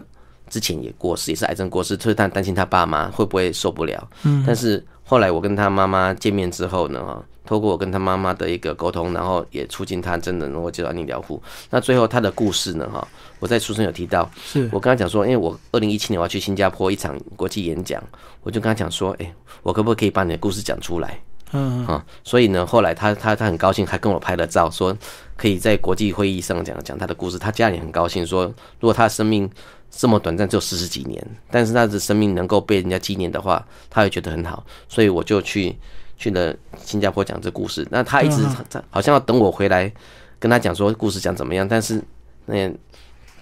[0.49, 4.09] 之前也过世，也是癌症过世，所以他担心他爸妈会不会受不了。
[4.23, 7.23] 嗯，但是后来我跟他妈妈见面之后呢，哈。
[7.47, 11.41] 透过我跟他妈妈的一个沟通，然后也促进他真的能够接受安宁疗护。
[11.69, 12.85] 那最后他的故事呢？
[12.91, 13.07] 哈，
[13.39, 18.03] 我在书中有提到，是我跟他讲说，因为我二零一七年我要去新加坡一场国际演讲，
[18.43, 21.17] 我就跟他讲说，哎，我可不可以把你的故事讲出来？
[21.51, 24.95] 嗯啊，所以呢，后来他他他很高兴，还跟我拍了照，说
[25.35, 27.39] 可以在国际会议上讲讲他的故事。
[27.39, 28.45] 他家里很高兴，说
[28.79, 29.49] 如果他的生命
[29.89, 34.65] 这么短暂，只有四十几年，但是他的生命能够被人家纪念的话，他会觉得很好。
[34.87, 35.75] 所以我就去。
[36.19, 36.51] 去了
[36.83, 38.43] 新加坡讲这故事，那他一直
[38.89, 39.93] 好像要等我回来
[40.39, 42.03] 跟他讲说故事讲怎么样，但是
[42.47, 42.67] 那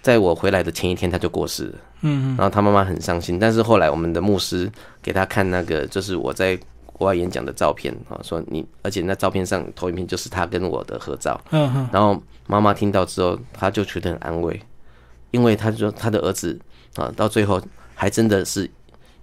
[0.01, 4.69] 在我回来的前一天他就过世了，嗯，然后他妈妈很伤心，但是后来我们的牧师
[5.01, 6.59] 给他看那个就是我在
[6.97, 14.61] 国外演讲的照片啊，说你而且那照片上投影片就是他跟我的合照，嗯然后妈妈听到之后他就觉得很安慰，
[15.31, 16.57] 因为他说他的儿子
[16.95, 17.61] 啊到最后
[17.93, 18.69] 还真的是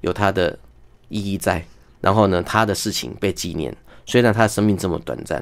[0.02, 0.58] 有他的
[1.08, 1.64] 意义在。
[2.02, 3.72] 然后呢，他的事情被纪念，
[4.04, 5.40] 虽然他的生命这么短暂，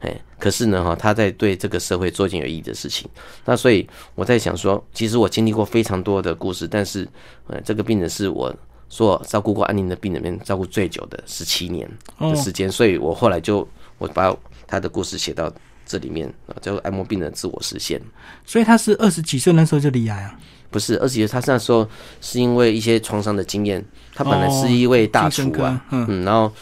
[0.00, 3.08] 哎，可是呢，哈，他在对这个社会做一件有意义的事情。
[3.44, 7.08] 那所以我在想说，其实我经历过非常多的故事，但是，
[7.46, 8.52] 呃，这个病人是我
[8.92, 15.50] 所照顾过安宁的病人里面照顾最久的十七年的时间，所以我后来就我把他的故事写到
[15.86, 17.98] 这里面啊，叫爱莫病人自我实现。
[18.44, 20.38] 所以他是二十几岁那时候就离癌啊。
[20.70, 21.88] 不是，二十几岁他那时候
[22.20, 23.82] 是因为一些创伤的经验，
[24.14, 26.52] 他本来是一位大厨啊，嗯，然后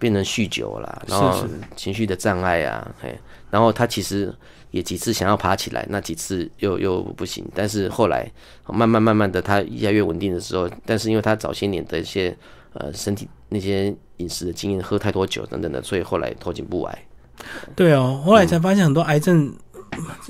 [0.00, 1.46] 变成酗酒了，然后
[1.76, 3.16] 情绪的障碍啊，嘿，
[3.48, 4.34] 然后他其实
[4.70, 8.30] 也几次想要爬起来，那几次又又不行，但是后来
[8.66, 12.36] 慢慢慢慢的，他越来越稳定的时候，但是因为他早些年的一些
[12.72, 16.98] 呃身体那些饮食的经验，喝太多酒等等的，所以后来头颈部癌。
[17.74, 19.54] 对哦，后来才发现很多癌症。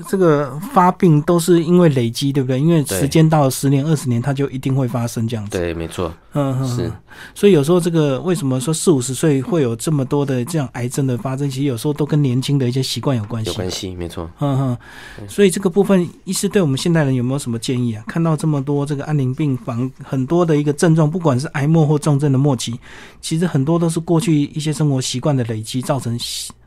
[0.08, 2.60] 这个发病都是因为累积，对不对？
[2.60, 5.58] 因为时间到了十年、二十年，它就一定会发生这样子。
[5.58, 6.92] 对，没错，嗯，嗯，是嗯
[7.34, 13.50] 所以有时候这个为什么说四五十岁会有这么多的这样癌症的发生，其实有时候都跟年轻的一些习惯有关系。
[13.50, 14.30] 有关系，没错。
[14.40, 14.76] 嗯
[15.18, 18.04] 嗯，所以这个部分，医师对我们现代人有没有什么建议啊？
[18.06, 22.78] 看到这么多这个安宁病房很多的一个症状，不管是癌末或重症的末期，
[23.20, 26.18] 其实很多都是过去一些生活习惯的累积，造成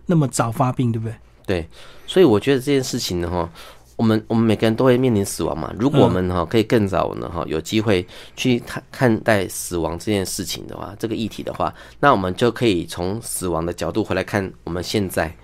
[0.06, 1.14] 那么早发病，对不对？
[1.50, 1.68] 对，
[2.06, 3.50] 所以我觉得这件事情呢，哈，
[3.96, 5.74] 我们我们每个人都会面临死亡嘛。
[5.80, 15.36] 如果我们哈可以更早呢，哈有机会去看看待死亡这件事情的话，这个议题的话，那我们就可以从死亡的角度回来看我们现在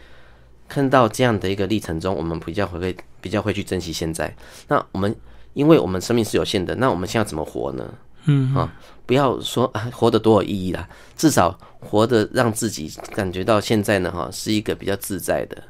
[0.70, 4.32] 看到这样的一个历程中，我们比较会比较会去珍惜现在。
[4.68, 5.16] 那我们
[5.54, 7.92] 因为我们生命是有限的，那我们现在怎么活呢？
[8.28, 8.72] 嗯啊，
[9.08, 15.64] 不要说啊活得多有意义啦，至少活得让自己感觉到现在呢哈是一个比较自在的，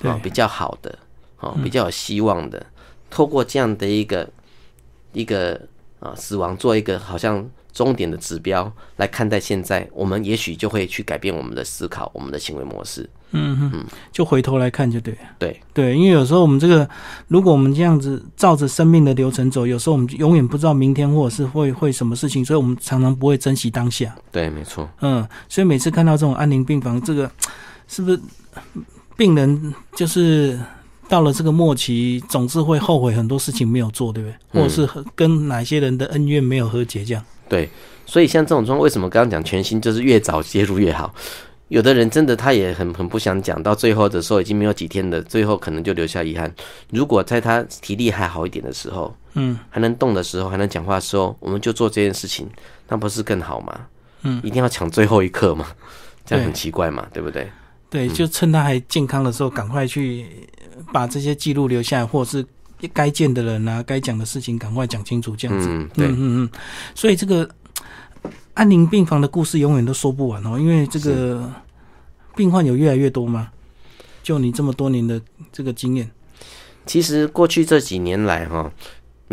[0.00, 0.98] 啊对比较好的，
[1.40, 2.64] 哦比较有希望的。
[3.10, 4.28] 透过这样的一个
[5.12, 5.60] 一个
[6.00, 13.08] 啊死亡做一个好像终点的指标来看待现在，我们也许就会去改变我们的思考，我们的行为模式。
[14.12, 15.20] 就回头来看就对了。
[15.38, 16.86] 对对，因为有时候我们这个，
[17.28, 24.14] 如果我们这样子照着生命的流程走，有时候我们永远不知道明天或者是会会什么事情，所以我们常常不会珍惜当下。
[24.30, 27.30] 对，没错，嗯，所以每次看到这种安宁病房，这个
[27.88, 28.20] 是不是
[29.22, 30.58] 病人就是
[31.08, 34.60] 到了这个末期，总是会后悔很多事情没有做，对不对？
[34.60, 37.24] 或者是跟哪些人的恩怨没有和解，这样。
[37.48, 37.70] 对，
[38.04, 41.14] 所以像这种状况，为什么刚刚讲全新就是越早介入越好？
[41.68, 46.52] 有的人真的他也很很不想讲，到最后的时候已经没有几天了，最后可能就留下遗憾。
[46.90, 52.50] 如果在他体力还好一点的时候，嗯，还能动的时候，还能讲话的时候，我们就做这件事情，
[52.88, 53.82] 那不是更好吗？
[54.22, 55.68] 嗯，一定要抢最后一刻嘛，
[56.26, 57.48] 这样很奇怪嘛，对不对？
[57.92, 60.26] 对，就趁他还健康的时候，赶快去
[60.90, 65.68] 把这些记录留下来，或者是该见的人啊，该讲的事情赶快讲清楚，这样子。
[65.68, 66.44] 嗯，对，嗯嗯。
[66.44, 66.50] 嗯，
[66.94, 67.46] 所以这个
[68.54, 71.52] 安宁病房的故事永远都说不完哦，因为这个
[72.34, 73.50] 病患有越来越多吗？
[74.22, 75.20] 就你这么多年的
[75.52, 76.10] 这个经验，
[76.86, 78.72] 其实过去这几年来，哈，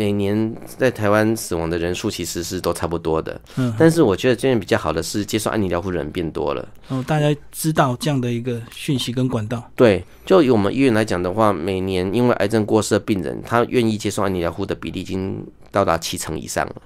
[0.00, 3.38] 每年在台湾死亡的人数其实是都差不多的。
[3.56, 6.66] 嗯，但是我觉得这边比较好的是，接受安宁疗护的人变多了。
[6.88, 16.76] 哦，大家知道这样的一个讯息跟管道，对，就以我们医院来讲的话，每年因为癌症过世的病人，他愿意接受安宁疗护的比例已经到达七成以上了。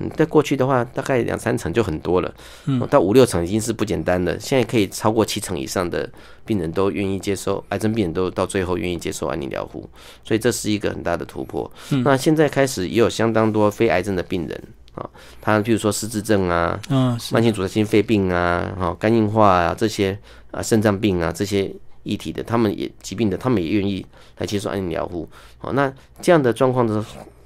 [0.00, 2.34] 嗯，在过去的话，大概两三成就很多了，
[2.66, 4.38] 嗯，到五六成已经是不简单了。
[4.40, 6.10] 现在可以超过七成以上的
[6.44, 9.88] 病人都愿意接受，癌症病人都到最后愿意接受安宁疗护，
[10.24, 11.70] 所以这是一个很大的突破。
[12.04, 14.62] 那现在开始也有相当多非癌症的病人
[14.96, 15.08] 啊，
[15.40, 20.18] 他譬如说失智症啊，嗯，是慢性阻塞性肺病啊，哈、肝硬化啊这些
[20.50, 24.04] 啊，肾脏病啊这些一体的，他们也疾病的，他们也愿意
[24.38, 25.28] 来接受安宁疗护。
[25.58, 27.04] 好、那这样的状况的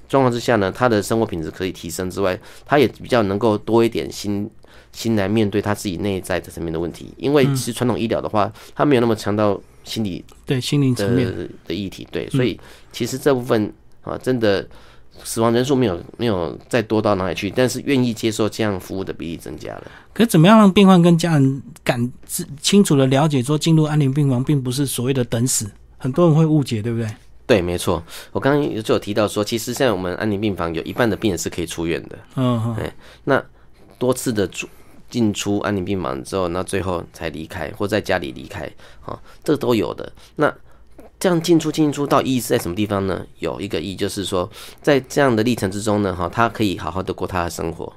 [0.09, 4.49] 状况之下呢，他的生活品质可以提升之外，他也比较能够多一点心
[4.91, 7.13] 心来面对他自己内在的层面的问题。
[7.15, 12.59] 因为其实传统医疗的话，他没有那么强到心理对心灵层面，的的议题，对，所以
[12.91, 14.67] 其实这部分啊，真的
[15.23, 19.91] 死亡人数没有没有再多到哪里去，但是愿意接受这样服务的比例增加了。
[20.13, 27.07] 可是怎么样让病患跟家人感知清楚的了解，说进入安宁病房并不是所谓的等死，很多人会误解，对不对？
[27.49, 33.43] 对，没错，我刚刚就有提到说，其实现在我们安宁病房有一半的病人是可以出院的，嗯哎，那
[33.97, 34.67] 多次的出
[35.09, 38.71] 进出安宁病房之后，那最后才离开或在家里离开，
[39.03, 40.13] 啊，这个都有的。
[40.35, 40.53] 那
[41.19, 43.25] 这样进出进出到意义是在什么地方呢？
[43.39, 44.47] 有一个意义就是说，
[44.83, 47.91] 在这样的历程之中呢，哈，他可以好好的过他的生活。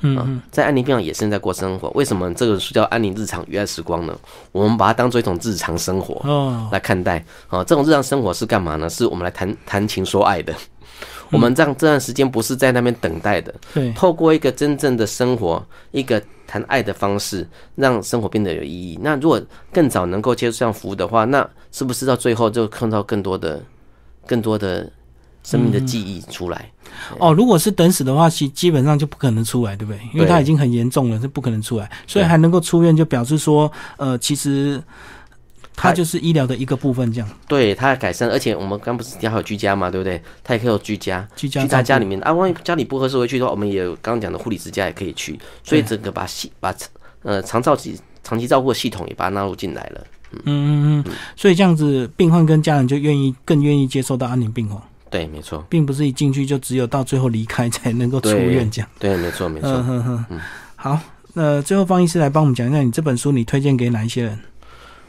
[0.00, 1.90] 嗯啊，在安宁病房也是在过生活。
[1.90, 4.18] 为什么这个书叫安宁日常与爱时光呢？
[4.52, 6.14] 我们把它当做一种日常生活。
[6.28, 8.88] 哦，来看待啊，这种日常生活是干嘛呢？
[8.88, 10.54] 是我们来谈谈情说爱的。
[11.30, 18.98] 我们这样这段时间不是在那边等待的，对，透过一个真正的生活，一个谈爱的方式，让生活变得有意义。
[19.00, 19.40] 那如果
[19.72, 23.62] 更早能够接触这样服务的话，那是不是到最后就看到更多的、
[24.26, 24.90] 更多的
[25.42, 26.70] 生命的记忆出来？
[27.18, 30.00] 哦，如果是等死的话，其基本上就不可能出来，对不对？
[30.12, 34.82] 因为对他已经很严重了，是不可能出来，所以还能够出院，就表示说，呃，其实
[35.74, 37.28] 他他就是医疗的一个部分，这样。
[37.48, 40.20] 对他的改善，而且我们刚不是还有居家嘛，对不对？
[40.44, 46.74] 它也可以有居家，居家去他照顾家里面啊，万一家里不合适回去的话，我们也有刚刚讲的护理之家也可以去，所以对整个把系把
[47.22, 50.06] 呃长照系长期照顾的系统也把它纳入进来了。
[50.32, 51.04] 嗯嗯。
[51.06, 58.88] 嗯，所以这样子，病患跟家人就愿意更愿意接受到安宁病房，对，没错，并不是一进去就只有到最后离开才能够出院这样。
[58.98, 59.68] 对，没错，没错。
[59.68, 60.40] 嗯哼哼，
[60.76, 60.98] 好，
[61.34, 64.38] 那最后方医师来帮我们讲一下，你这本书你推荐给哪一些人？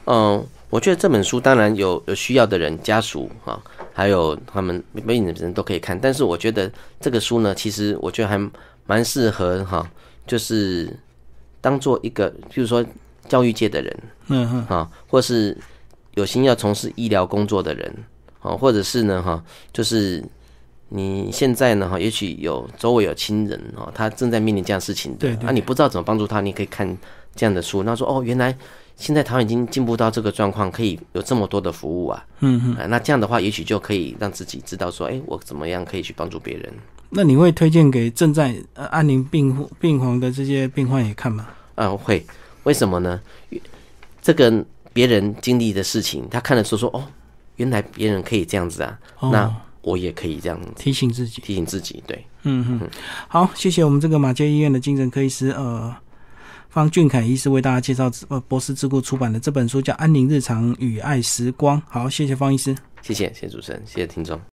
[0.06, 3.62] 嗯，我觉得这本书当然有有需要的人家属啊，
[3.94, 5.98] 还有他们每的人都可以看。
[6.00, 6.70] 但是我觉得
[7.00, 8.40] 这个书呢，其实我觉得还
[8.88, 9.88] 蛮适合哈，
[10.26, 10.92] 就是
[11.62, 12.84] 当做一个，譬如说
[13.30, 14.00] 教育界的人，
[14.30, 15.56] 嗯哼，啊，或是
[16.16, 17.94] 有心要从事医疗工作的人，
[18.42, 20.24] 啊，或者是呢哈，就是
[20.90, 26.98] 你现在呢哈，也许有周围有亲人哦，他正在面临这样事情的，对对啊，你不知道怎么帮助他，你可以看
[27.36, 28.56] 这样的书，那说哦，原来。
[28.98, 36.72] 现在台湾已经进步到这个状况，可以有这么多的服务啊，嗯嗯，那这样的话，也许就可以让自己知道说，哎，我怎么样可以去帮助别人。
[37.10, 41.48] 那你会推荐给正在呃安宁病病房的这些病患也看吗？
[41.76, 42.24] 嗯，会。
[42.62, 43.20] 为什么呢？
[44.22, 44.64] 这个
[44.94, 47.04] 别人经历的事情，他看了说说，哦，
[47.62, 52.90] 原来别人可以这样子啊，那我也可以这样提醒自己，提醒自己，对，嗯嗯，
[53.28, 55.96] 好，谢谢我们这个马街医院的精神科医师，呃。
[56.72, 61.78] 方俊凯医师为大家介绍呃博士智库出版的这本书叫《安宁日常与爱时光》。
[61.86, 64.42] 好，谢谢方医师，谢谢，谢谢主持人，谢谢听众。